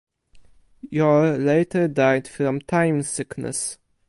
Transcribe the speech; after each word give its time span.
Yor 0.89 1.37
later 1.37 1.87
died 1.87 2.27
from 2.27 2.59
time 2.59 3.03
sickness. 3.03 3.77